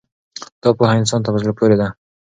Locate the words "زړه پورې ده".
1.43-1.87